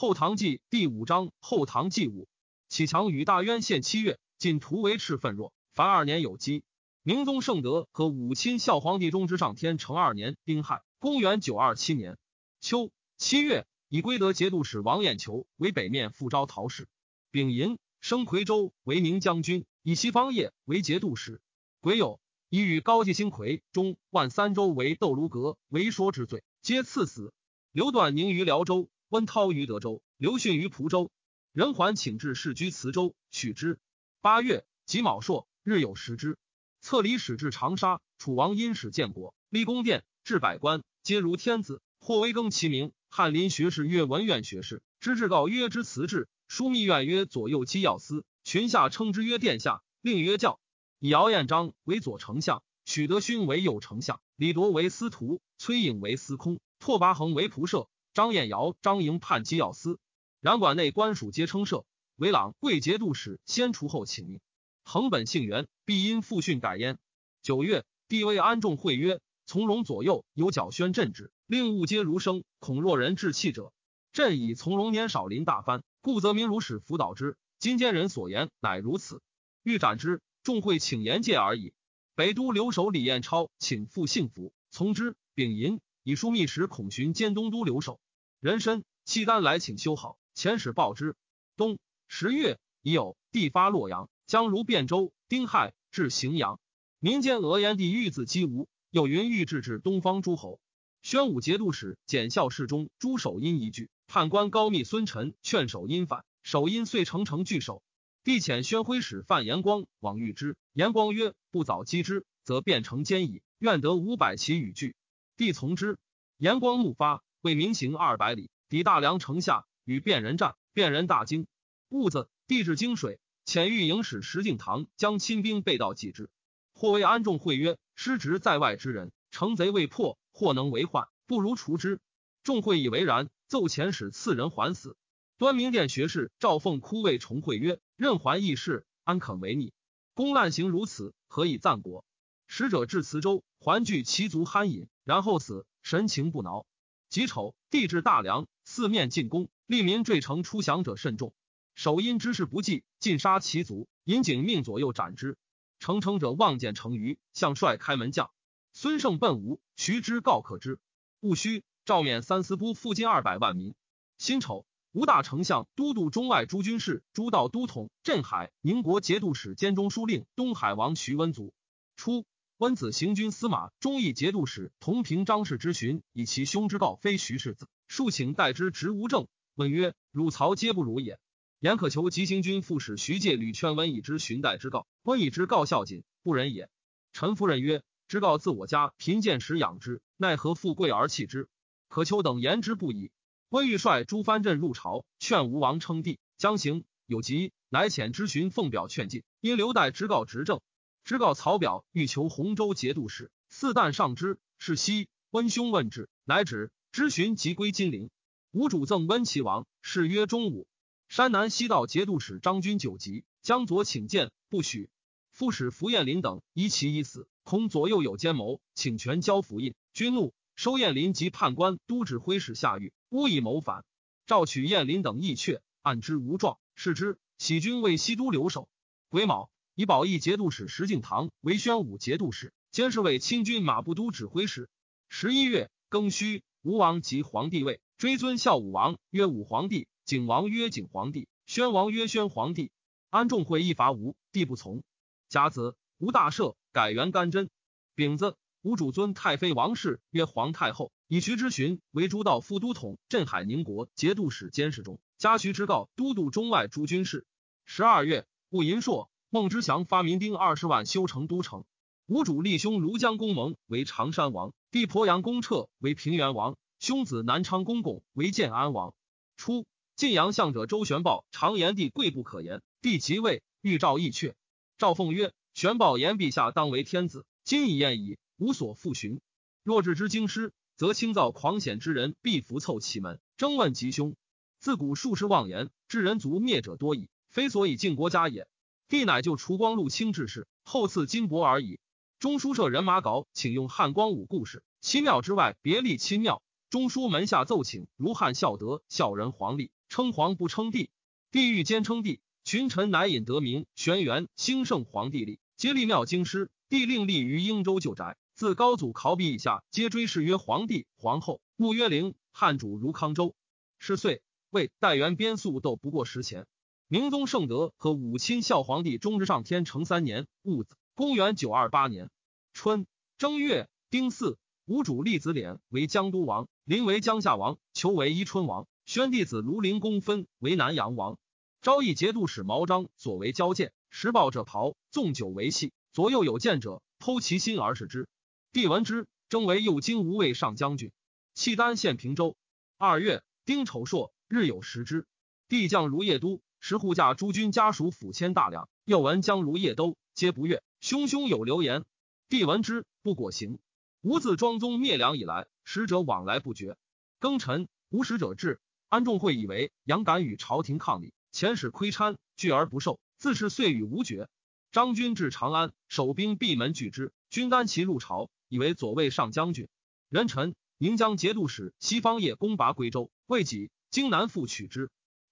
[0.00, 2.26] 后唐纪第五章后唐纪五，
[2.70, 6.64] 启强与大渊献七月，晋图为赤愤弱，凡二年有基。
[7.02, 12.16] 明宗圣德和武亲孝皇帝中之上天成二年丁亥，公元九二七年
[12.62, 16.88] 秋七月，以归德节度使王彦求为北面副招讨使，
[17.30, 21.42] 丙寅升夔州为明将军，以西方业为节度使。
[21.82, 27.34] 癸酉，以与高季兴夔中万三州为窦卢阁为说之罪，皆赐死。
[27.70, 28.88] 刘段宁于辽州。
[29.10, 31.10] 温涛于德州，刘训于蒲州。
[31.52, 33.80] 任环请至世居磁州，许之。
[34.20, 36.38] 八月己卯朔，日有食之。
[36.80, 41.82] 册礼使至长沙，楚王因使建国，立宫殿，置百官，皆如天子。
[41.98, 42.92] 或威更其名。
[43.08, 46.28] 翰林学士曰文苑学士，知制告曰之辞制。
[46.48, 50.60] 枢密院曰左右机要司，群下称之曰殿下，令曰教。
[51.00, 57.88] 以姚彦章为左丞相，许德勋为右丞相，李铎为司徒，崔颖为司空，拓跋恒为仆射。
[58.12, 59.98] 张彦尧、张莹叛机要司，
[60.40, 61.84] 然馆内官属皆称赦。
[62.16, 64.40] 韦朗贵节度使先除后请命。
[64.82, 66.98] 恒本姓袁，必因父训改焉。
[67.40, 73.72] 九月，帝位安众会曰：“从容左右有矫宣朕旨，令物皆如生，恐若人志气者。
[74.12, 77.36] 朕以从容年少临大藩，故则民如使辅导之。
[77.58, 79.22] 今间人所言乃如此，
[79.62, 81.72] 欲斩之，众会请言戒而已。”
[82.16, 85.14] 北都留守李彦超请复幸福，从之。
[85.34, 85.80] 丙寅。
[86.02, 88.00] 以枢密使孔寻兼东都留守，
[88.40, 91.14] 人参契丹来请修好，遣使报之。
[91.56, 95.12] 冬十月已有地发洛阳，将如汴州。
[95.28, 96.58] 丁亥至荥阳，
[96.98, 100.58] 民间俄言帝欲自击吴，又云欲制至东方诸侯。
[101.02, 107.82] 宣武节度使检校侍中朱守殷一句，判官高密孙臣劝守殷反，守殷遂诚诚拒守。
[108.24, 113.40] 帝遣宣徽使范延光往遇之，延光曰：“不早击之，则变成奸矣。
[113.58, 114.94] 愿得五百骑与拒。”
[115.40, 115.96] 帝从之，
[116.36, 121.46] 延光怒发，为民行二百里，抵大梁城下，与卞人战，卞人大惊。
[121.88, 126.28] 兀子，帝至京水，遣御营使石敬瑭将亲兵备到济之。
[126.74, 132.02] 或为安众会曰：“失职在外之人，城贼未破，或能为患，不如除之。”
[132.44, 134.94] 众会以为然，奏遣使赐人还死。
[135.38, 139.72] 端明殿学士赵凤哭谓重会曰：“任还义士，安肯为逆？
[140.12, 142.04] 公滥行如此，何以赞国？”
[142.52, 144.88] 使者至磁州，还聚其族酣饮。
[145.04, 146.66] 然后死，神情不挠。
[147.08, 151.32] 己丑，帝至大梁，四面进攻，利民坠城出降者甚众。
[151.76, 153.88] 守因之事不济，尽杀其族。
[154.02, 155.38] 引警命左右斩之。
[155.78, 158.32] 成城者望见成于向帅开门将。
[158.72, 160.80] 孙胜奔吴，徐之告可之。
[161.20, 163.76] 戊戌，诏免三司部附近二百万民。
[164.18, 171.54] 辛丑，吴大丞相、都督中外诸军事、诸道都统、镇海、宁国节度使兼中书令东海王徐温卒。
[171.94, 172.24] 初。
[172.60, 179.28] 温子行军司马、忠义节度使同平张氏之询，以其兄之告非徐氏子，数请代之执无政。
[179.54, 181.18] 问曰：“汝曹皆不如也。”
[181.58, 186.68] 言可求急行军副使徐介屡劝温以之寻代之告，温以之告孝谨，不仁也。
[187.14, 191.48] 陈夫人曰：“之告自我家贫贱时养之，奈何富贵而弃之？”
[191.88, 193.10] 可求等言之不已。
[193.48, 200.60] 温欲率诸藩镇入朝，劝吴王称帝，将行有疾，乃遣之询奉表劝进，因留待之告执政。
[201.04, 204.38] 知告曹表欲求洪州节度使，四旦上之。
[204.58, 206.70] 是夕，温兄问之，乃止。
[206.92, 208.10] 知询即归金陵。
[208.50, 210.66] 吴主赠温齐王，谥曰中武。
[211.08, 214.90] 山南西道节度使张军九级，江左请见，不许。
[215.32, 219.74] 副使符彦林等依其已死，恐左右有奸谋，请权交符印。
[219.92, 223.84] 军怒，收彦林及判官都指挥使下狱，诬以谋反。
[224.26, 226.58] 召取彦林等义阙，按之无状。
[226.74, 228.68] 是之，喜军为西都留守。
[229.08, 229.50] 癸卯。
[229.80, 234.68] 以保义节度使石敬瑭为宣武节度使，监视卫亲军马步都指挥使。
[235.08, 242.70] 十一月庚戌，吴王即皇帝位，追尊孝武王曰武皇帝，景王曰景皇帝，宣王曰宣皇帝。
[243.08, 244.82] 安仲会议伐吴，帝不从。
[245.30, 247.48] 甲子，吴大赦，改元干贞。
[247.94, 257.24] 丙子，吴主尊太妃王氏曰皇太后，以徐之询为诸道副都统、镇海宁国节度使监视中，加徐之告都督中外诸军事。
[257.64, 259.10] 十二月，戊寅朔。
[259.32, 261.64] 孟知祥发民兵二十万修成都城。
[262.06, 268.92] 吴主立兄庐江公蒙为常山王，弟鄱阳公彻为平原王，兄子南昌公公为建安王。
[269.36, 274.34] 初，晋阳相者周玄豹常言帝贵不可言，帝即位，欲召义阙。
[274.78, 279.20] 赵凤曰：“玄豹言陛下当为天子，今已宴矣，无所复寻。
[279.62, 284.16] 若置之京师，则清造狂险之人必伏凑其门，争问吉凶。
[284.58, 288.48] 自古数世妄言，知人族灭者多矣，非所以敬国家也。”
[288.90, 291.78] 帝乃就除光禄卿之事，后赐金帛而已。
[292.18, 294.64] 中书舍人马稿，请用汉光武故事。
[294.80, 296.42] 七庙之外，别立亲庙。
[296.70, 300.90] 中书门下奏请，如汉孝德、孝仁、皇帝，称皇不称帝，
[301.30, 306.50] 帝欲兼称帝，群臣乃引得名玄元兴圣皇帝立，皆立庙京师。
[306.68, 312.16] 帝令立于英州旧宅，自高祖考妣以下，皆追谥曰皇帝、皇后，墓曰陵。
[312.32, 313.36] 汉主如康州。
[313.78, 314.20] 是岁，
[314.50, 316.48] 魏代元边宿斗不过十钱。
[316.92, 322.10] 明宗圣德和武亲孝皇帝中之上天成三年戊子，公元九二八年
[322.52, 322.84] 春
[323.16, 328.66] 正月丁巳，吴主立子敛为江都王，临为江夏王，求为伊春王。
[328.86, 331.16] 宣弟子庐陵公分为南阳王。
[331.62, 335.72] 昭义节度使毛章左为交见，时报者袍，纵酒为戏。
[335.92, 338.08] 左右有见者，剖其心而视之。
[338.50, 340.90] 帝闻之，征为右京无畏上将军，
[341.34, 342.34] 契丹献平州。
[342.78, 345.06] 二月，丁丑朔，日有食之。
[345.46, 348.68] 帝将如夜都，时护驾诸军家属府千大梁。
[348.84, 350.62] 又闻将如夜都，皆不悦。
[350.80, 351.84] 汹汹有流言。
[352.28, 353.58] 帝闻之，不果行。
[354.02, 356.76] 吾自庄宗灭梁以来，使者往来不绝。
[357.20, 358.60] 庚辰，无使者至。
[358.88, 364.28] 安仲会以为杨敢与朝廷抗礼，遣使窥参，拒而不受，自是岁与无绝。
[364.72, 367.12] 张军至长安，守兵闭门拒之。
[367.30, 369.68] 军单骑入朝，以为左卫上将军。
[370.08, 374.90] 人臣宁江节度使西方业攻拔归州，未几，荆南复取之。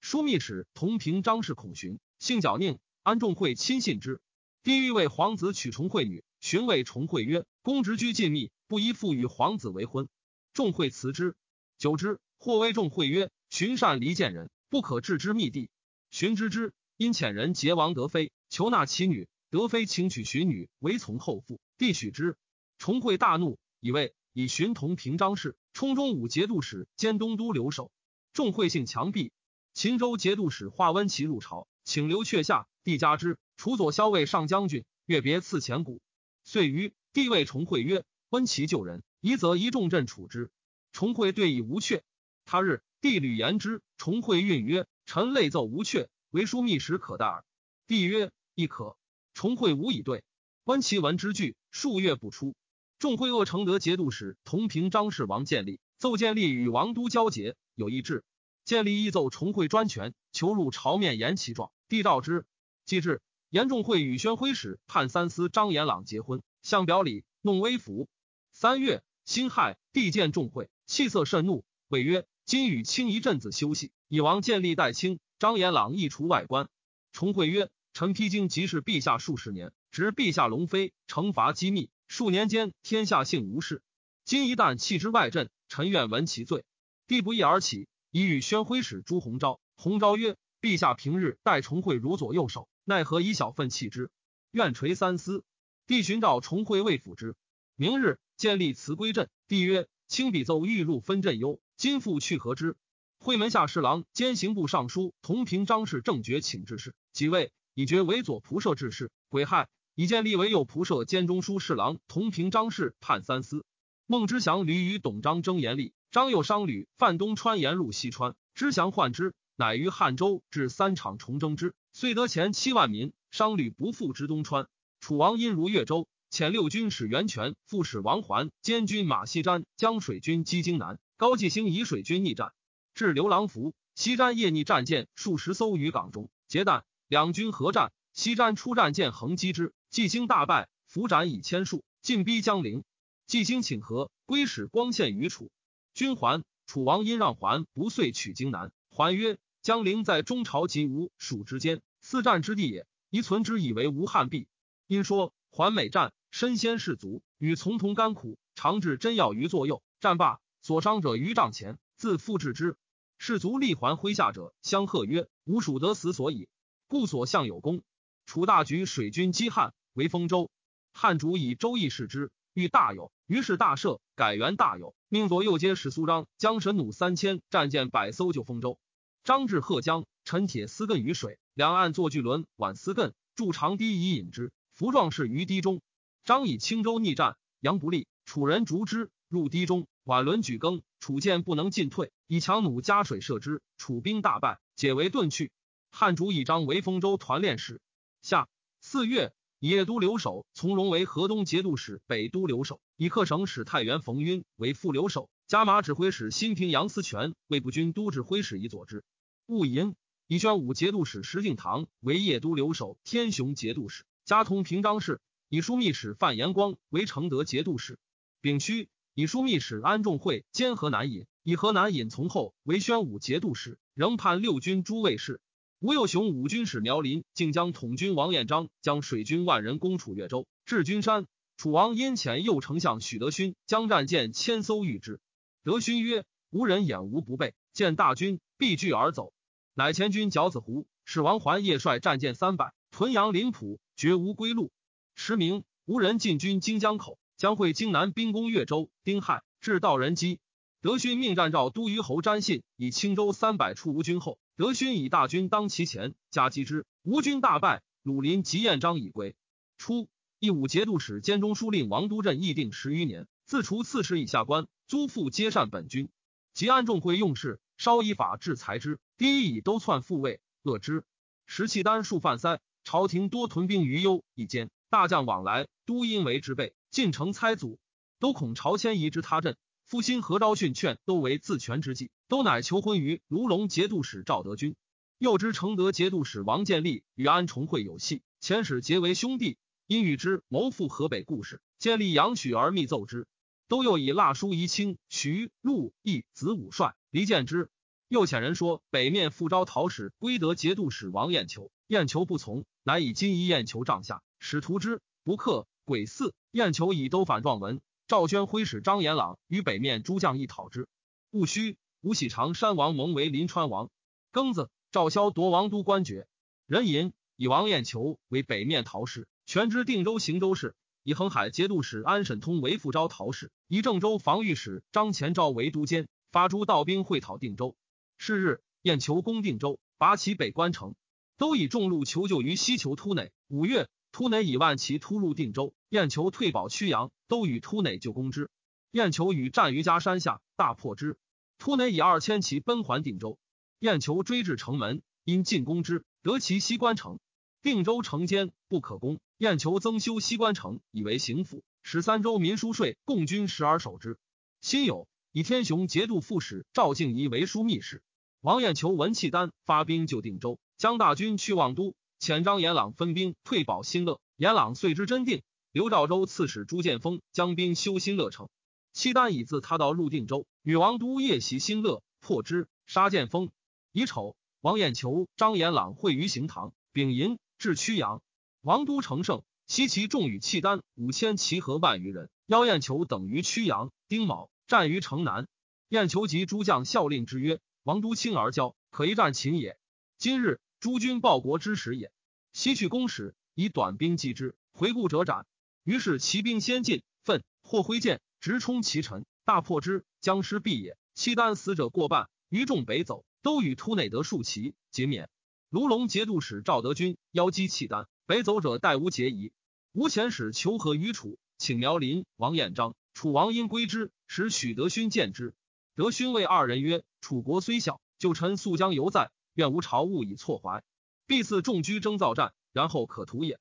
[0.09, 4.23] 枢密使同平张氏孔寻，性狡佞，安仲会亲信之。
[4.63, 10.09] 帝欲为皇子娶重惠女，寻谓重惠曰：“公直居禁密，不宜复与皇子为婚。”
[10.55, 11.37] 众会辞之。
[11.77, 15.69] 久之，或威众会曰：“寻善离间人，不可置之密地。”
[16.11, 18.33] 寻知之，因遣人结王德妃。
[18.49, 22.39] 求纳其女，德妃请娶寻女为从后父，必许之。
[22.79, 27.93] 重惠大怒，以为以寻同平章事，冲中武节度使兼东都留守。
[28.33, 29.33] 仲会性强逼，
[29.79, 33.39] 秦州节度使华温齐入朝，请留阙下，帝加之。
[33.57, 36.01] 除左骁卫上将军，越别赐钱谷。
[36.43, 40.51] 遂于帝位重会曰：“温齐救人，宜则一众镇处之。”
[40.91, 42.01] 重会对以无阙。
[42.45, 47.45] 他日，帝屡言之，重会运曰：“臣累奏无阙，为枢密使可待耳。”
[47.87, 48.33] 帝曰。
[48.57, 48.97] 亦可
[49.33, 50.25] 重会无以对，
[50.65, 52.57] 温其文之句，数月不出。
[52.99, 58.25] 众会恶承德节度使同平张氏王建立奏建立与王都交结，有一志。
[58.69, 61.73] 建立亦奏重会专权，求入朝面言其状。
[61.89, 62.45] 帝召之，
[62.85, 68.11] 既至，严仲会与宣徽使判三司张延朗结婚，相表里，弄微服。
[68.53, 76.69] 三月，辛亥，帝见众会，气色甚怒，谓曰：“今与卿一阵子休息，以王建立代卿。”张延朗亦除外官。
[77.11, 77.71] 重会曰。
[77.95, 83.83] 臣披荆即是陛下数十年，执陛下龙飞，惩罚机密，数年间天下幸无事。
[84.27, 86.67] 今一旦弃之外镇，臣愿闻其罪。
[87.07, 89.61] 帝不义而起，以与宣徽使朱鸿昭。
[89.77, 94.11] 鸿昭曰：“陛下平日待重惠如左右手，奈何以小愤弃之？
[94.51, 95.45] 愿垂三思。”
[95.87, 97.35] 帝寻召重惠未辅之。
[97.77, 99.29] 明日建立辞归镇。
[99.47, 102.77] 帝曰：“卿比奏欲入分镇忧，今复去何之？”
[103.21, 107.53] 会门下侍郎兼刑部尚书同平张氏正觉请致事，即位。
[107.75, 113.65] 以爵为左仆射致事，癸亥，以建立为右仆射兼中书侍郎，同平张氏判三司。
[114.11, 123.13] 孟知祥屡与董璋争严厉，张又商旅犯东川沿入西川，知祥患之，乃于汉州至三场重征之，遂得前七万民。
[123.31, 124.67] 商旅不复之东川。
[124.99, 132.55] 楚王因如越州，遣六军使袁权、副使王环监军马希瞻将水军击荆南，高季兴以水军逆战，
[132.95, 136.83] 至刘郎符，西瞻夜逆战舰数十艘于港中，截弹。
[137.09, 142.85] 两军合战，西瞻出战舰横击之，季兴大败，伏斩以千数，进逼江陵。
[143.29, 145.51] 既兴请和，归使光献于楚。
[145.93, 148.73] 君还，楚王因让还不遂取荆南。
[148.89, 154.49] 还曰：江陵在中朝及吴蜀之间，四战之地也，宜存之以为吴汉壁。
[154.87, 159.83] 因说还每战，身先士卒，与从同甘苦，常置真药于左右。
[160.01, 162.79] 战罢，所伤者于帐前，自复治之。
[163.19, 166.49] 士卒立还麾下者，相贺曰：吾蜀得死所以。
[166.87, 167.83] 故所向有功。
[168.25, 170.51] 楚大举水军击汉，为丰州。
[170.95, 174.95] 汉主以周易视之，欲大有，于是大赦，改元大有。
[175.11, 178.79] 命左右接使苏张将神弩三千，战舰百艘救丰州。
[179.23, 184.51] 张至贺江，陈铁丝亘于水，两岸作巨轮，挽丝亘，筑长堤以引之。
[184.73, 185.83] 伏壮士于堤中。
[186.25, 195.53] 张以青州逆战，杨不利，楚人逐之入堤中，挽轮举更，楚舰不能进退，以强弩加水射之，楚兵大败，解围遁去。
[195.91, 197.83] 汉主以张为丰州团练使。
[198.23, 198.49] 下
[198.81, 209.03] 四月，以叶都留守从容为河东节度使、北都留守；以客省使太原冯晕为副留守，加马指挥使新平杨思权为步军都指挥使以佐之。
[209.47, 209.97] 戊寅，
[210.29, 215.17] 以宣武节度使石敬瑭为叶都留守天雄节度使，加同平章事；
[215.49, 217.99] 以枢密使范延光为承德节度使。
[218.41, 225.41] 丙戌，以枢密使安仲会兼河南尹，以河南尹从后为宣武节度使，仍判六军诸卫士。
[225.81, 231.29] 吴幼雄五军使苗林竟将统军王彦章将水军万人攻楚越州，至君山。
[231.57, 235.21] 楚王因遣右丞相许德勋将战舰千艘御之。
[235.63, 239.33] 德勋曰：“无人掩无不备，见大军必拒而走。”
[239.73, 244.73] 乃前军角子湖，使王环夜率战舰三百屯阳临浦，绝无归路。
[245.15, 248.91] 时明，吴人进军荆江口，将会荆南兵攻越州。
[249.05, 250.41] 丁亥，至道人机。
[250.81, 256.85] 德勋命战赵都虞侯詹信以青州三百出吴军后，德勋以大军当其前，加击之。
[257.05, 259.37] 吴军大败，鲁林及彦章已归。
[259.77, 260.09] 初。
[260.41, 266.09] 义武节度使兼中书令王都镇议定十余年，自除刺史以下官，租赋皆善本军。
[266.55, 268.99] 及安众会用事，稍依法制裁之。
[269.17, 271.05] 第一以都窜复位，恶之。
[271.47, 277.79] 石契丹数犯塞，朝廷多屯兵于幽一间，大将往来，都因为之备，进城猜阻，
[278.19, 279.57] 都恐朝迁移之他镇。
[279.89, 284.77] 夫心何昭训劝，都为自权之计，都乃求婚于卢龙节度使赵德军。
[285.17, 289.57] 又知承德节度使王建立与安重会有隙，遣使结为兄弟。
[289.87, 293.27] 因与之谋复河北故事，建立杨许而密奏之。
[293.67, 297.71] 都又以蜡书遗卿徐陆义子武帅离间之。
[298.09, 305.67] 又遣人说北面复招讨使归德节度使王彦求，彦求不从，乃以金衣彦求帐下，使图之不克。
[305.87, 307.81] 鬼四，彦求以都反状文。
[308.09, 310.89] 赵宣挥使张延朗与北面诸将议讨之。
[311.31, 313.91] 戊戌，吴喜长山王蒙为临川王。
[314.33, 316.27] 庚子，赵萧夺王都官爵。
[316.67, 319.29] 壬寅，以王彦求为北面讨使。
[319.45, 327.77] 全知定州行州事，以恒海节度使安审通为副招陶氏，以郑州防御使张前昭为都监，发诸道兵会讨定州。
[328.17, 330.95] 是日，彦求攻定州，拔其北关城，
[331.37, 333.33] 都以众路求救于西求突内。
[333.49, 338.51] 五月，突内以万骑突入定州，燕求退保曲阳，都与突馁就攻之。
[338.91, 341.17] 燕求与战于家山下，大破之。
[341.59, 343.39] 突馁以二千骑奔还定州，
[343.79, 347.19] 燕求追至城门，因进攻之，得其西关城。
[347.63, 354.19] 定州城坚不可攻，燕求增修西关城，以为行府，使三州民书税共军十而守之。
[354.61, 358.03] 辛酉，以天雄节度副使赵敬仪为枢密使。
[358.41, 364.21] 王燕求闻契丹发兵救定州，将大军去望都，遣张延朗分兵退保新乐。
[364.37, 365.43] 延朗遂之真定。
[365.71, 368.49] 刘兆州刺史朱建峰将兵修新乐城。
[368.95, 373.51] 契丹以自他道入定州，与王都夜袭新乐，破之，杀建峰。
[373.93, 376.73] 乙丑，王彦求、张延朗会于行堂。
[376.93, 377.39] 丙寅。
[377.59, 378.23] 至曲阳，
[378.63, 383.91] 王都乘胜，西其众与契丹五千骑合万余人，邀燕求等于曲阳。
[384.09, 385.49] 丁卯，战于城南。
[385.89, 389.77] 燕求及诸将效令之曰：“王都轻而骄，可一战秦也。
[390.17, 392.13] 今日诸军报国之时也。
[392.53, 395.47] 西去攻使，以短兵击之，回顾者斩。
[395.89, 400.99] 于是骑兵先进，奋或挥剑直冲其臣，大破之，将失必也。
[401.15, 405.31] 契丹死者过半，余众北走，都与突内得数骑，皆免。”
[405.71, 409.51] 卢龙节度使赵德军邀击契丹，北走者待无结疑。
[409.95, 412.95] 吴遣使求和于楚，请苗林王彦章。
[413.15, 415.55] 楚王因归之，使许德勋见之。
[415.95, 420.85] 德勋谓二人曰：“楚国虽小，旧臣素将犹在，愿无朝务以错怀。
[421.27, 423.59] 必赐众居征造战，然后可图也。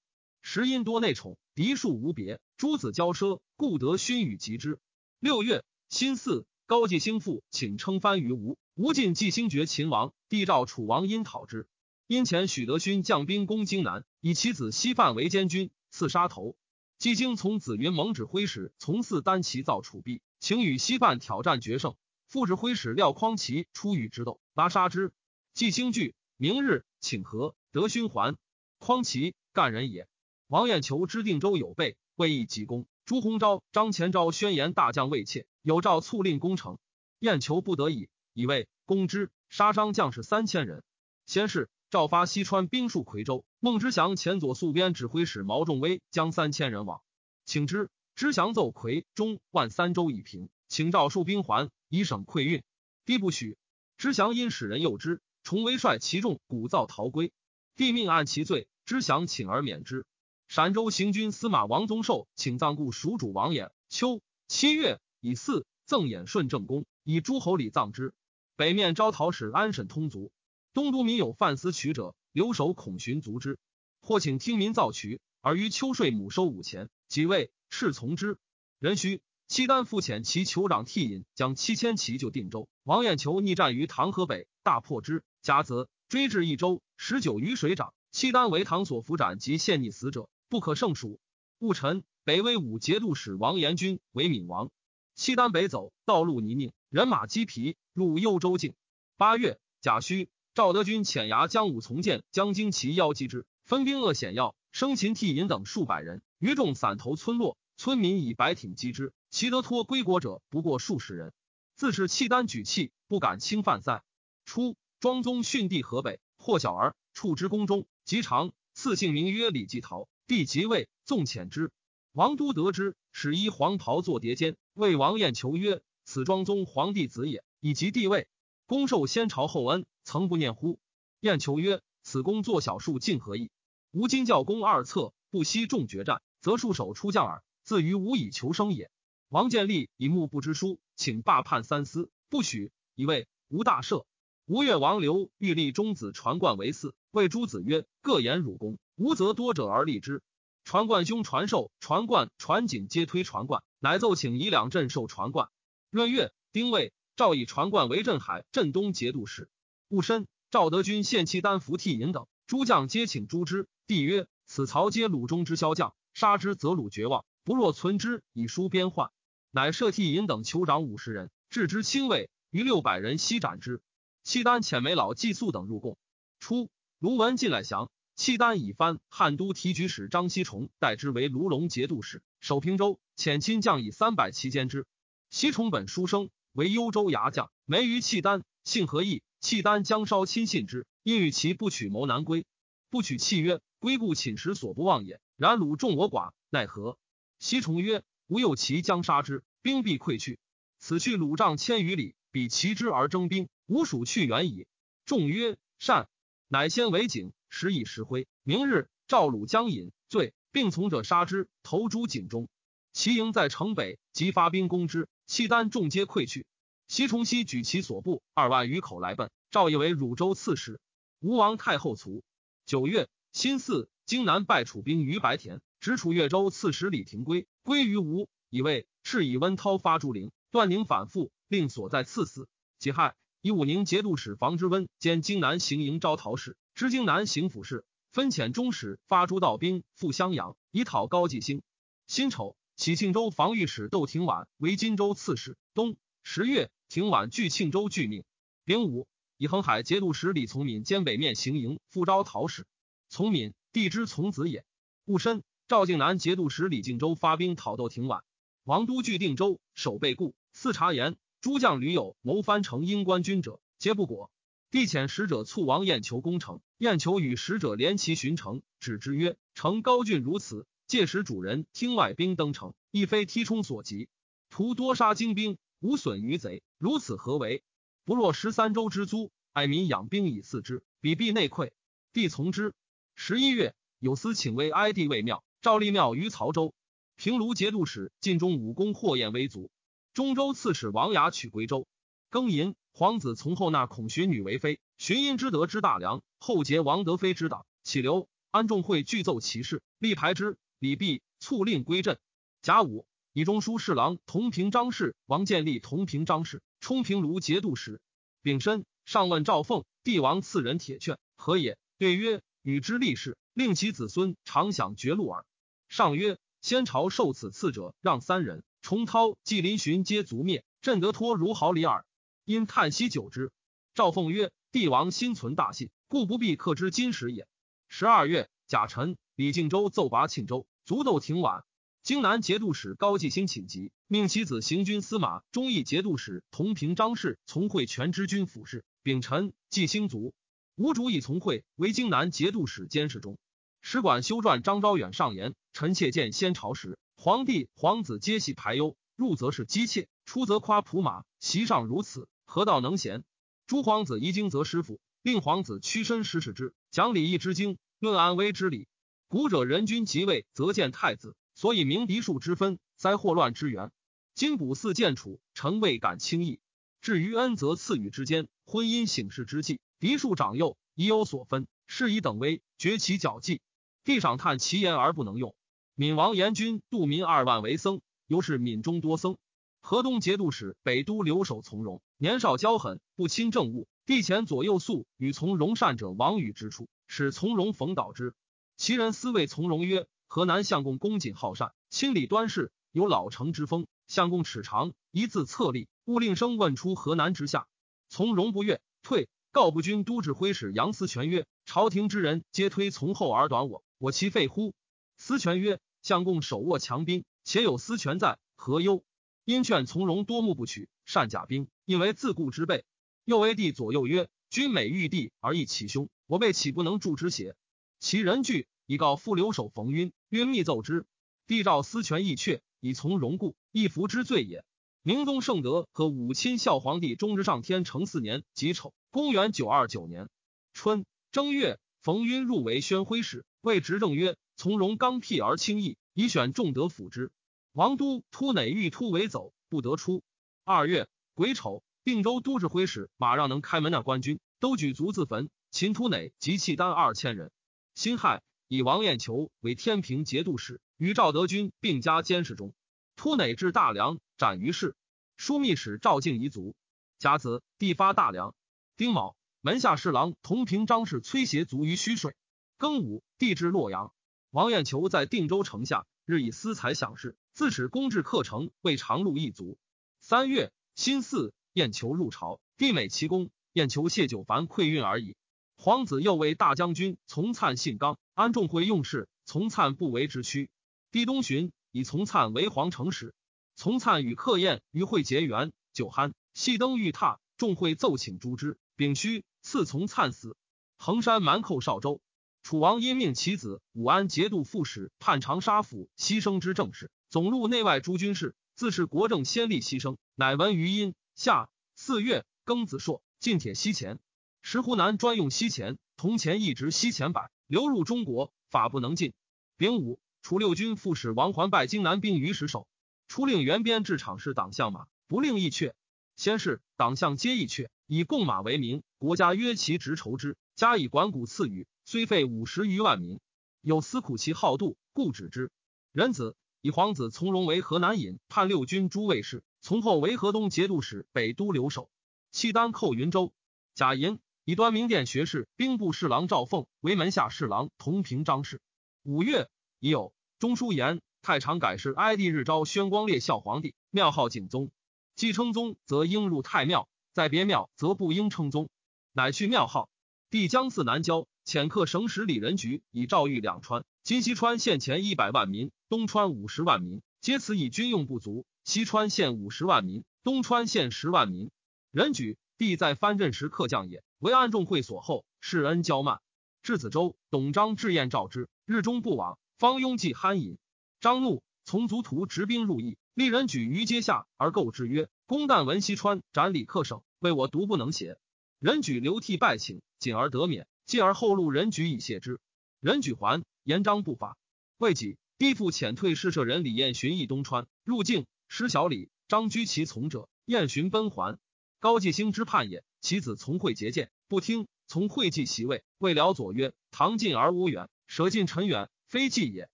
[0.50, 4.80] 时因多内宠，嫡庶无别，诸子骄奢，故德勋与及之。
[5.20, 11.68] 六月，辛巳，高季兴父请称藩于吴，吴晋季兴绝秦王，帝召楚王因讨之。”
[12.08, 16.56] 因前许德勋将兵攻荆南，以其子西范为监军，刺杀头。
[16.98, 21.98] 季兴从子云蒙指挥使从四单骑造楚壁，请与西范挑战决胜。
[22.26, 25.12] 副指挥使廖匡齐出与之斗，拉杀之。
[25.54, 27.54] 季兴惧，明日请和。
[27.74, 28.38] 德勋还。
[28.80, 30.08] 匡齐干人也。
[30.48, 32.86] 王彦求知定州有备，未易急攻。
[33.04, 36.78] 朱鸿昭、张前昭宣言大将未怯，有诏促令攻城。
[37.20, 40.84] 彦求不得已，以为攻之，杀伤将士三千人。
[41.26, 41.70] 先是。
[41.90, 47.02] 诏发西川兵戍夔州，孟知祥前左宿边指挥使毛仲威将三千人往，
[47.46, 47.90] 请之。
[48.16, 52.64] 知祥奏夔中万三州已平，请诏戍兵还，以省溃运。
[53.06, 53.58] 帝不许。
[53.98, 57.32] 知祥因使人诱之，重威率其众鼓噪逃归。
[57.76, 60.06] 帝命按其罪，知祥请而免之。
[60.48, 63.70] 陕州行军司马王宗寿请葬故蜀主王衍。
[63.90, 68.14] 秋七月以嗣赠衍顺正公，以诸侯礼葬之。
[68.56, 70.32] 北面招讨使安审通卒。
[70.74, 73.60] 东都民有犯私取者，留守孔寻卒之，
[74.00, 76.90] 或请听民造渠，而于秋税亩收五钱。
[77.10, 78.38] 即位斥从之。
[78.80, 82.70] 壬戌，契丹复遣其酋长替尹将七千骑就定州。
[82.84, 85.24] 王衍求逆战于唐河北，大破之。
[85.42, 87.94] 甲子，追至益州，十九余水涨。
[88.12, 91.20] 契丹为唐所俘斩及陷溺死者，不可胜数。
[91.60, 94.70] 戊辰，北威武节度使王延军为闽王。
[95.16, 98.76] 契丹北走，道路泥泞，人马积疲，入幽州境。
[99.18, 107.58] 八月，甲戌，赵德军遣牙将武从谏将精骑邀击之，分兵扼险要，生擒替尹等数百人，余众散投村落。
[107.78, 111.34] 村民以白挺击之，其得脱归国者不过数十人。
[111.76, 114.04] 自是契丹举器，不敢侵犯塞。
[114.46, 120.08] 初，庄宗训帝河北，获小儿，处之宫中，及长，赐姓名曰李继陶。
[120.28, 121.72] 帝即位，纵遣之。
[122.12, 128.28] 王都得知，使依黄袍作叠肩，谓王彦求曰：“此庄宗皇帝子也，以及帝位，
[128.66, 130.80] 公受先朝厚恩，曾不念乎？”
[131.22, 133.52] 彦求曰：“此公作小数，尽何意？
[133.92, 137.42] 吾今教公二策，不惜重决战，则束手出将耳。
[137.64, 138.92] 自于无以求生也。”
[139.30, 144.04] 王建立以目不知书，请罢判三司，不许，以为无大赦。
[144.46, 150.22] 吴越王刘欲立中子传冠为嗣，谓诸子曰：“各言汝功，无则多者而立之。”
[150.66, 155.48] 传冠兄传寿、传冠、传锦皆推传冠，乃奏请以两镇受传冠。
[155.92, 159.50] 闰月，丁未，赵以传冠为镇海、镇东节度使。
[159.88, 163.70] 戊申，赵德军献契丹服替尹等，诸将皆请诛之。
[163.88, 169.10] 帝曰：“此曹皆鲁中之骁将，杀之则鲁绝望，不若存之以书边患。”
[169.52, 173.82] 乃设替尹等酋长五十人，置之亲卫，余六百人悉斩之。
[174.24, 175.98] 契丹遣梅老寄宿等入贡。
[176.42, 183.00] 初，卢文进来降，契丹以藩汉都提举使张锡崇代之为卢龙节度使，守平州。
[183.16, 184.88] 遣亲将以三百骑监之。
[185.30, 189.22] 锡崇本书生，为幽州牙将，没于契丹，姓何义。
[189.40, 192.48] 契丹将稍亲信之，因与其不取谋南归。
[192.90, 195.22] 不取契曰：“归故寝食所不忘也。
[195.36, 196.98] 然鲁众我寡，奈何？”
[197.38, 200.40] 锡崇曰：“吾有其将杀之，兵必溃去。
[200.80, 204.66] 此去鲁丈千余里，比齐之而征兵。”吾属去远矣。
[205.06, 206.10] 众曰：“善。”
[206.50, 208.28] 乃先为景，时以石灰。
[208.44, 212.50] 明日，赵鲁将引罪，并从者杀之，投诸井中。
[212.94, 215.10] 其营在城北，即发兵攻之。
[215.26, 216.46] 契丹众皆溃去。
[216.88, 219.32] 西崇熙举其所部二万余口来奔。
[219.50, 220.80] 赵以为汝州刺史。
[221.20, 222.24] 吴王太后卒。
[222.68, 232.48] 九月，辛巳，荆南败楚兵于白田，直楚越州刺史李廷圭归于吴，以为是以温涛发诸陵，段宁反复，令所在刺死。
[232.78, 233.16] 己亥。
[233.42, 241.64] 以武宁节度使房之温兼荆南行营招讨使，知荆南行府事，分遣中使发诸道兵赴襄阳，以讨高季兴。
[242.06, 245.58] 辛丑，起庆州防御使窦廷婉为荆州刺史。
[245.74, 248.24] 冬十月，廷婉拒庆州拒命。
[248.64, 252.68] 丙午，以恒海节度使李从敏兼北面行营赴招讨使。
[253.10, 254.64] 从敏，帝之从子也。
[255.06, 258.24] 戊申，赵靖南节度使李敬州发兵讨窦廷婉。
[258.64, 260.36] 王都据定州，守备固。
[260.54, 261.18] 四察言。
[261.42, 264.30] 诸将屡有谋藩城阴官军者，皆不果。
[264.70, 274.10] 帝遣使者促王彦求攻城，燕求与使者连其巡城，指之曰：“城高峻如此，届时主人听外兵登城，亦非踢冲所及。
[274.52, 277.64] 徒多杀精兵，无损于贼，如此何为？
[278.06, 281.72] 不若十三州之租，爱民养兵以饲之，彼必内溃。”
[282.14, 282.76] 帝从之。
[283.16, 286.76] 十一月，有司请为哀帝为庙，赵立庙于曹州。
[287.16, 289.72] 平卢节度使晋中武功霍彦威卒。
[290.14, 291.88] 中州刺史王牙取归州，
[292.30, 300.58] 庚寅，皇子从后纳孔寻女为妃，寻因之德之大良，后结王德妃之党，起留安仲会具奏其事，立排之。
[300.80, 302.20] 李弼促令归镇。
[302.62, 308.02] 甲午，以中书侍郎同平章事王建立同平章事，冲平卢节度使。
[308.42, 311.78] 丙申，上问赵凤，帝王赐人铁券，何也？
[312.00, 315.46] 对曰：与之立事，令其子孙常享绝禄耳。
[315.90, 318.64] 上曰：先朝受此赐者，让三人。
[318.82, 322.06] 重涛、纪林寻皆族灭，朕得托如毫厘耳。
[322.46, 323.52] 因叹息久之。
[323.94, 327.48] 赵凤曰：“帝王心存大信，故不必克之金石也。”
[327.88, 331.64] 十二月，甲辰，李敬州奏拔庆州，卒斗廷晚。
[332.04, 338.86] 荆南节度使高季兴请疾，命其子行军司马、忠义节度使同平张氏从会全知军府事。
[339.04, 340.34] 丙辰，继兴卒。
[340.76, 343.38] 吴主以从会为荆南节度使监视中，
[343.82, 353.24] 使馆修撰张昭远上言：“臣妾见先朝时。”皇帝皇子皆系排忧，入则是姬妾，出则夸仆马，席上如此，何道能贤？
[353.68, 358.88] 诸皇子遗经则师傅，令皇子屈身施使之，讲礼义之经，论安危之理。
[359.28, 363.92] 古者人君即位，则见太子，所以明嫡庶之分，灾祸乱之源。
[364.34, 366.62] 今卜嗣见楚，臣未敢轻易。
[367.02, 373.60] 至于恩泽赐予之间，婚姻醒事之际，嫡庶长幼已有所分，是以等威，绝其脚迹。
[374.06, 375.54] 帝赏叹其言而不能用。
[375.94, 379.36] 闵王严君度民二万为僧，尤是闽中多僧。
[379.82, 383.88] 河东节度使北都留守从容，年少骄狠，不亲政务。
[384.08, 388.34] 帝前左右宿与从容善者王宇之处，使从容逢导之。
[388.76, 397.68] 其人私谓从容曰：“河南相公恭谨好善，亲礼端事，有老成之风，相公齿长，一字策立，勿令生问出河南之下。
[398.10, 399.30] 从容不悦，退。
[399.52, 404.74] 告不君都指挥使杨思权曰：“朝廷之人皆推从后而短我，我其废乎？”
[405.18, 409.04] 思权曰：“相公手握强兵，且有思权在，何忧？”
[409.48, 412.84] 因劝从容多目不取，善甲兵，因为自固之备。
[413.24, 417.56] 又为帝左右曰：“君每遇帝而益其兄，我辈岂不能助之邪？”
[417.98, 421.06] 其人惧，以告复留守冯晕，晕密奏之。
[421.48, 424.66] 帝诏思权意阙，以从容故，亦服之罪也。
[425.02, 430.28] 明宗圣德和武亲孝皇帝中之上天成四年己丑，公元九二九年
[430.74, 437.32] 春正月，冯晕入为宣徽使，谓执政曰：“从容刚辟而轻易，以选重德辅之。”
[437.78, 440.24] 王都突馁欲突围走，不得出。
[440.64, 445.52] 二月癸丑，并州都指挥使马让能开门，那官军都举足自焚。
[445.70, 447.52] 秦突馁及契丹二千人。
[447.94, 452.74] 辛亥，以王彦求为天平节度使，与赵德军并加监视中。
[453.16, 454.96] 突馁至大梁，斩于市。
[455.38, 456.76] 枢密使赵敬遗族。
[457.20, 458.56] 甲子，地发大梁。
[458.96, 462.34] 丁卯，门下侍郎同平张氏崔协卒于虚水。
[462.80, 464.12] 庚午，地至洛阳。
[464.50, 469.78] 王彦求在定州城下，日以私财享事，自使公至客城，为长路一族。
[470.20, 473.50] 三月，辛巳，彦求入朝，帝美其功。
[473.72, 475.38] 彦求谢九凡馈运而已。
[475.78, 480.70] 皇子又为大将军，从灿信刚，安仲会用事，从灿不为之屈。
[481.12, 481.72] 帝东巡。
[481.94, 483.34] 以从灿为皇城使，
[483.78, 488.78] 从灿与客宴于会结缘，酒酣，戏登玉榻，众会奏请诛之。
[488.98, 490.58] 丙戌，赐从灿死。
[490.98, 492.20] 衡山蛮寇少州，
[492.68, 501.16] 楚王因命其子武安节度副使，判长沙府牺牲之政事，总录内外诸军事，自是国政先例牺牲，乃闻余音。
[501.34, 504.20] 夏四月庚子朔，进铁西钱。
[504.62, 509.32] 石湖南专用西钱，铜钱一值西钱百，流入中国，法不能禁。
[509.78, 510.20] 丙午。
[510.42, 512.86] 楚六军副使王环拜荆南兵于石首，
[513.30, 515.94] 初令援边置场是党项马，不令易阙。
[516.36, 523.42] 先是党项皆易阙，以贡马为名，国家约其直筹之，加以管谷赐予，虽废五十余万民。
[523.82, 525.70] 有司苦其好度，故止之。
[526.14, 532.10] 仁子以皇子从容为河南尹，判六军诸卫士，从后为河东节度使、北都留守。
[532.50, 533.52] 契丹寇云州，
[533.94, 538.80] 贾银以端明殿学士、兵部侍郎赵凤为门下侍郎，同平章事。
[539.24, 540.34] 五月已有。
[540.60, 544.92] 中书言太常改事哀帝日昭宣光烈孝皇帝，庙号景宗。
[545.36, 548.90] 既称宗，则应入太庙；在别庙，则不应称宗，
[549.34, 550.10] 乃去庙号。
[550.50, 554.06] 帝将自南郊，遣客省使李仁举以诏谕两川。
[554.24, 558.66] 今西川县前一百万民，东川五十万民，皆此以军用不足。
[558.86, 561.70] 西川县五十万民，东川县十万民。
[562.10, 566.40] 仁举必在藩镇时客将也，为安众会所后，世恩骄慢。
[566.84, 569.60] 至子州，董璋至宴召之，日中不往。
[569.78, 570.78] 方拥忌酣饮，
[571.20, 578.38] 张怒，从族徒执兵入邑，立人举于阶下而构之曰：“公旦闻西川斩李克省，为我独不能写。”
[578.80, 580.88] 人举流涕拜请，谨而得免。
[581.08, 582.60] 继而后路人举以谢之。
[583.00, 584.58] 人举还，言章不发。
[584.98, 591.58] 未几，逼父遣退侍舍人李彦寻诣东川，入境失小李，张居其从者，彦寻奔还。
[592.00, 596.04] 高继兴之叛也，其子从会结谏，不听，从会继其位。
[596.18, 599.90] 未了左曰：“唐近而无远，舍近臣远。”非计也，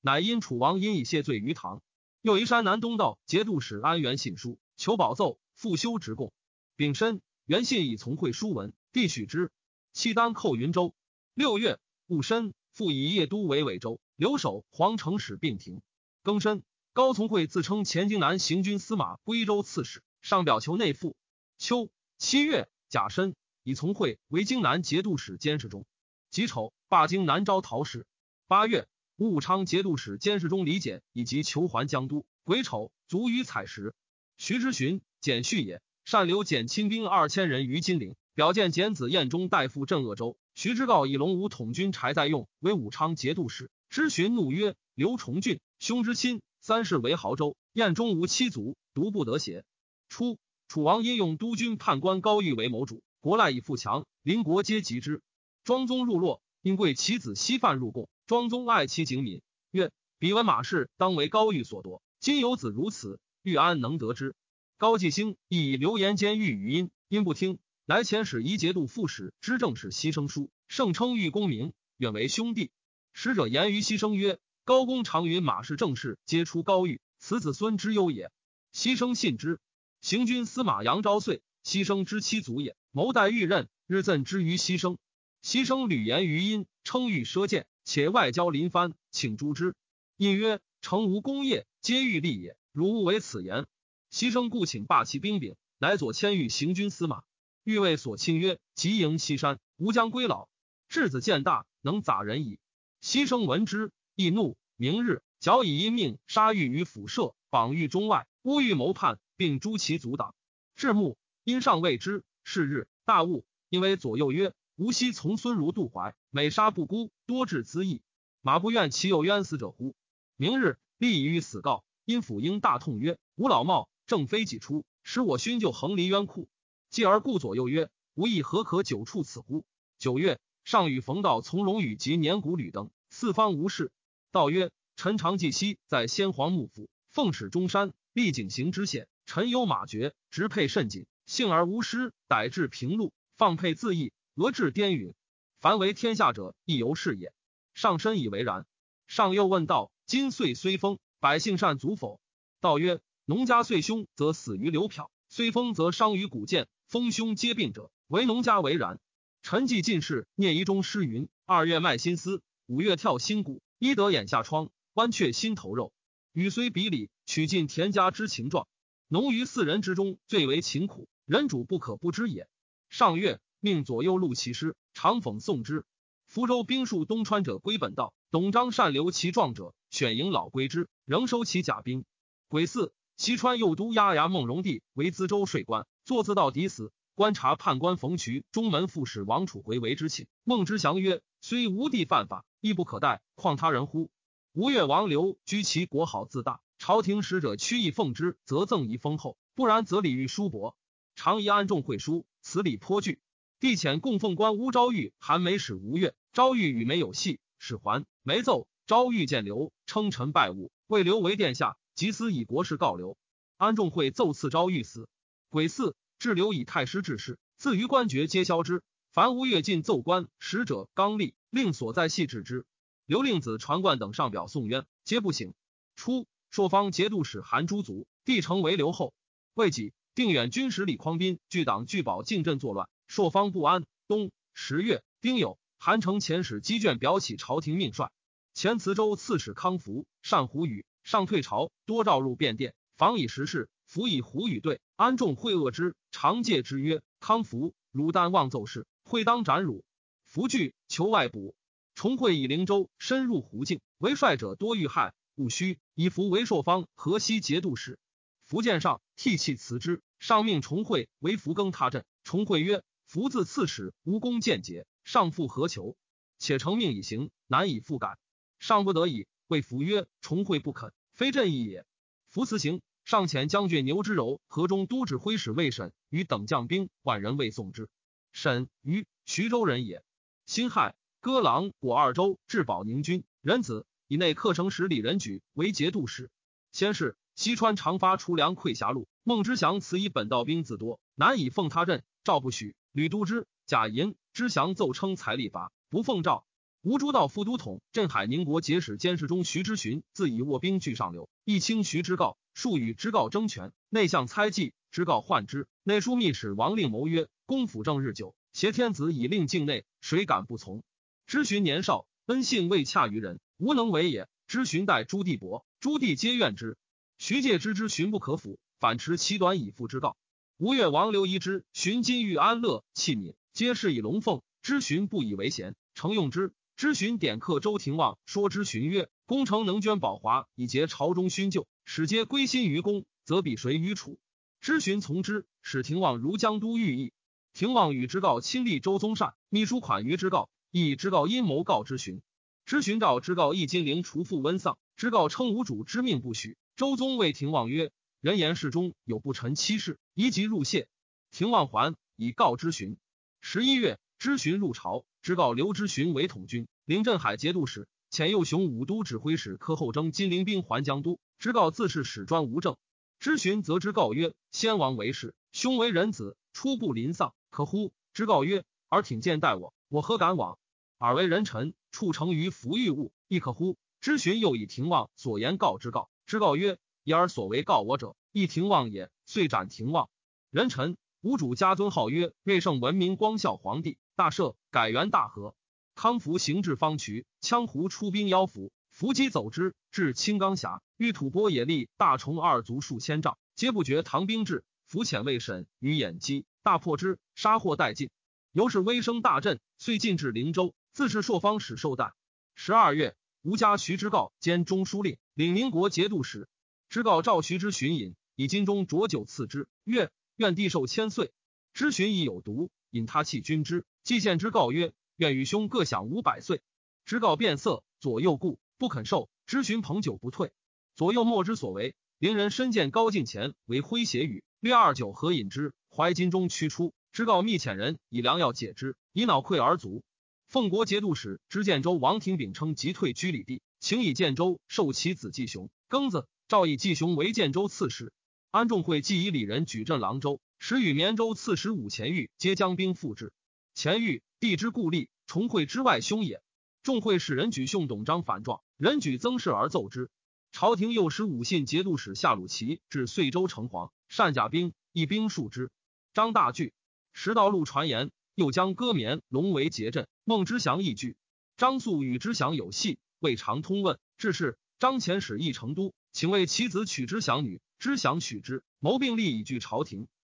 [0.00, 1.82] 乃因楚王因以谢罪于唐。
[2.22, 6.32] 又移山南东道节度使安元信书，求宝奏，复修职贡。
[6.76, 9.50] 丙申，元信以从会书文，帝许之。
[9.92, 10.94] 契丹寇云州。
[11.34, 15.82] 六月戊申，复以叶都为尾州，留守皇城使并停。
[16.24, 21.16] 庚申，高从诲自称前京南行军司马、归州刺史，上表求内附。
[21.58, 25.86] 秋七月甲申，以从诲为京南节度使监视中。
[26.30, 28.06] 己丑，罢京南招讨使。
[28.46, 32.26] 八月，武武昌节度使监视中李简以及求还江都。
[32.44, 33.94] 癸丑，卒于采石。
[34.36, 35.82] 徐之询，简续也。
[36.04, 40.38] 善留简亲兵二千人于金陵，表见简子彦中代父镇鄂州。
[40.54, 43.68] 徐之告以龙武统军柴在用为武昌节度使。
[43.88, 49.64] 之询怒曰：“刘崇俊，兄之亲，三世为濠州，彦中无妻族，独不得邪？”
[50.08, 55.20] 初，楚王因用督军判官高玉为谋主，国赖以富强，邻国皆及之。
[55.64, 58.08] 庄宗入洛，因贵其子西犯入贡。
[58.28, 64.36] 庄宗爱其景敏，曰：“彼闻马氏当为高玉所夺，今有子如此，玉安能得之？”
[64.78, 72.70] 高继兴亦以流言监狱语音，因不听，来遣使仪节度副使知政事牺牲书，盛称玉公明，愿为兄弟。
[73.14, 78.30] 使者言于牺牲曰：“高公常云马氏政事皆出高玉，此子孙之忧也。”
[78.76, 79.58] 牺牲信之。
[80.02, 84.98] 行军司马杨昭遂，牺牲之妻族也，谋待玉任，日赠之于牺牲。
[85.42, 87.66] 牺牲屡言于殷，称玉奢见。
[87.84, 89.74] 且外交临藩，请诛之。
[90.18, 92.54] 因曰：“诚无功业，皆欲立也。
[92.72, 93.64] 汝勿为此言。
[94.12, 97.22] 牺牲故请罢其兵柄，乃左千御行军司马。
[97.68, 100.48] 欲为所亲曰：急迎西山，吾将归老。
[100.88, 102.58] 稚子见大，能杂人矣。
[103.02, 104.56] 牺牲闻之，亦怒。
[104.76, 110.34] 明日，矫以阴命杀欲于府舍，绑狱中外，诬欲谋叛，并诛其族党。
[110.76, 112.24] 至暮，因尚未知。
[112.42, 118.00] 是日，大悟，因为左右曰：“吾昔从孙如渡淮，每杀不孤，多致恣意。
[118.40, 119.94] 马不怨其有冤死者乎？”
[120.36, 121.84] 明日，立以于死告。
[122.06, 126.48] 因府应大痛曰：“吾老茂正非己出，使我勋就横离冤库。
[126.90, 129.64] 继而顾左右曰：‘吾亦何可久处此乎？’
[129.98, 133.92] 九月，上与冯道从容与及年谷履登，四方无事。
[134.32, 139.08] 道曰：‘臣常记昔在先皇幕府，奉使中山，历景行之险。
[139.26, 145.12] 臣忧马绝，直配甚紧。’”幸而无失，逮至平陆，放配自缢，俄至颠允。
[145.60, 147.34] 凡为天下者，亦由是也。
[147.74, 148.64] 上身以为然。
[149.06, 152.18] 上又问道：今岁虽丰，百姓善足否？
[152.60, 156.66] 道曰：农家岁凶，则死于流漂；虽丰，则伤于古剑。
[156.88, 158.98] 丰凶皆病者，唯农家为然。
[159.42, 163.60] 臣既进士，聂夷中诗云：二月卖新丝，五月跳新鼓。
[163.78, 165.92] 一得眼下疮，剜却心头肉。
[166.32, 168.66] 语虽比里，取尽田家之情状。
[169.06, 171.10] 农于四人之中，最为勤苦。
[171.26, 172.48] 人主不可不知也。
[172.88, 175.84] 上月，命左右录其师，常讽诵之。
[176.26, 182.06] 福州兵戍东川者归本道，董璋善留其壮者，选营老归之，仍收其甲兵。
[182.48, 186.90] 癸巳，西川右都押牙孟荣帝为资州税官，坐自到底死。
[187.14, 190.26] 观察判官冯渠、中门副使王楚回为之请。
[190.42, 194.08] 孟之祥曰：“虽无地犯法，亦不可待，况他人乎？”
[194.54, 200.78] 吴越王刘居其国好自大，朝廷使者屈意奉之，则赠以丰厚；不然，则礼遇殊薄。
[201.14, 203.20] 常宜安众会书，此礼颇具。
[203.60, 208.66] 帝遣供奉官乌昭玉韩梅使吴越，昭玉与梅有隙，使还梅奏。
[208.86, 213.18] 昭玉见刘，称臣拜物，谓刘为殿下，即思以国事告刘。
[213.58, 215.06] 安众会奏赐昭玉死。
[215.50, 218.82] 癸巳，至刘以太师致仕，自于官爵皆消之。
[219.10, 222.66] 凡吴越进奏官使者，刚立，令所在系治之。
[223.06, 225.54] 刘令子传冠等上表送冤，皆不省。
[225.96, 229.14] 初，朔方节度使韩诸族，帝成为刘后，
[229.54, 229.94] 未几。
[230.14, 233.86] 定远军使李匡斌据党拒保进镇作乱，朔方不安。
[234.06, 238.10] 冬十月，丁酉，韩城遣使积卷表起朝廷命帅。
[238.52, 243.70] 前磁州刺史康福善胡语，上退朝，多召入便殿，防以时事。
[243.88, 249.82] 服以胡语对安众会恶之，常戒之曰：“康福，汝但妄奏事，会当斩汝。”
[250.26, 251.56] 福惧，求外补。
[251.94, 257.98] 重会以灵州深入胡境，为帅者多遇害，务须以福为朔方河西节度使。
[258.44, 260.02] 福见上，涕泣辞之。
[260.18, 262.04] 上命重会为福更他镇。
[262.24, 265.96] 重会曰：“福自刺史，无功见节，上复何求？
[266.38, 268.18] 且成命已行，难以复改。
[268.58, 271.86] 上不得已，谓福曰：‘重会不肯，非朕意也。’
[272.28, 277.88] 福辞行，上遣将军牛之柔、河中都指挥使魏审与等将兵万人未送之。
[278.32, 280.04] 审于徐州人也。
[280.44, 286.30] 辛亥，割郎果二州至保宁军，仁子以内客城使李仁举为节度使。
[286.70, 289.08] 先是，西川常发出粮馈狭路。
[289.22, 292.04] 孟之祥辞以本道兵自多，难以奉他镇。
[292.24, 296.44] 赵不许，吕都之、贾银之祥奏称财力乏，不奉诏。
[296.88, 303.72] 吴诸道副都统镇海宁国节使监视中徐之询自以卧兵拒上流，一清徐之告，数与之告争权。
[303.90, 305.68] 内相猜忌，之告患之。
[305.82, 310.82] 内书密使王令谋曰：“公辅政日久，挟天子以令境内，谁敢不从？”
[311.28, 314.26] 之询年少，恩信未洽于人，无能为也。
[314.46, 316.78] 之询待朱棣伯，朱棣皆怨之。
[317.18, 318.58] 徐介之之询不可辅。
[318.80, 320.16] 反持其短以复之告。
[320.56, 324.40] 吴越王刘仪之寻金玉安乐器皿，皆是以龙凤。
[324.62, 326.54] 之寻不以为贤，诚用之。
[326.78, 334.20] 知询点客周廷望说之寻曰：“功成能捐宝华，以结朝中勋旧，使皆归心于公，则比谁于楚？”
[334.62, 337.12] 知询从之，使廷望如江都御意。
[337.52, 342.22] 廷望与之告亲历周宗善，秘书款于之告，亦之告阴谋告知询。
[342.64, 346.56] 之寻召之告，一金陵除父温丧，之告称无主之命不许。
[346.76, 347.90] 周宗谓廷望曰。
[348.20, 350.86] 人言事中有不臣妻室，宜即入谢。
[351.32, 352.98] 廷望还以告之询。
[353.40, 361.20] 十一月，知询入朝，知告刘知询为统军，临镇海节度使，遣右雄武都指挥使柯后征金陵兵还江都。
[361.38, 362.78] 知告自是史专无政。
[363.18, 370.58] 知询则知告曰：“先王为士，兄为人子，初不临丧，可乎？”知告曰：“尔挺剑待我，我何敢往？
[370.96, 376.08] 尔为人臣，处成于福欲物，亦可乎？”知询又以廷望所言告之告。
[376.24, 376.78] 知告曰。
[377.04, 379.10] 以尔所为告我者，亦廷望也。
[379.26, 380.08] 遂斩廷望。
[380.50, 383.98] 人臣吴主家尊号曰瑞圣文明光孝皇帝。
[384.18, 385.54] 大赦，改元大和。
[385.94, 394.64] 康福行至方渠，羌胡出兵邀伏，伏击走之，至青冈峡，遇吐蕃野力大虫二足数千丈，皆不觉唐兵至。
[394.88, 398.10] 伏遣未审于掩击，大破之，杀获殆尽。
[398.50, 402.12] 由是威声大振，遂进至灵州，自是朔方使寿诞。
[402.56, 406.48] 十二月，吴家徐之告兼中书令，领宁国节度使。
[406.88, 411.30] 知告赵徐之巡饮，以金钟浊酒赐之，曰：“愿帝寿千岁。”
[411.72, 413.84] 之巡亦有毒，引他弃君之。
[414.04, 416.62] 既见之告曰：“愿与兄各享五百岁。”
[417.04, 419.28] 之告变色，左右顾不肯受。
[419.46, 420.52] 之寻朋酒不退，
[420.94, 421.94] 左右莫之所为。
[422.18, 426.92] 邻人身见高进前为诙谐语，略二酒何饮之，怀金中驱出。
[427.12, 430.02] 之告密遣人以良药解之，以脑溃而卒。
[430.48, 438.12] 奉国节度使知建州王廷炳称即退居里地，请以建州授其子季雄庚子，诏以季雄为建州刺史。
[438.50, 443.32] 安仲会既以里人举镇郎州，时与绵州刺史武前玉皆将兵复之。
[443.74, 446.42] 前玉帝之故吏，重会之外兄也。
[446.82, 450.10] 众会使人举兄董璋反状，人举曾氏而奏之。
[450.50, 455.70] 朝廷又使武信节度使夏鲁齐至遂州城隍，善甲兵，一兵数之。
[456.12, 456.72] 张大惧，
[457.12, 460.08] 时道路传言，又将歌绵龙为结阵。
[460.24, 461.16] 孟之祥亦惧。
[461.56, 463.98] 张素与之祥有隙，未尝通问。
[464.16, 470.08] 至是，张遣使诣成都，请为其子娶之祥女，之祥许之，谋并立以拒朝廷。